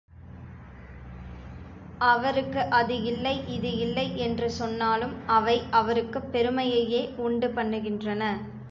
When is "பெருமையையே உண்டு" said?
6.31-7.47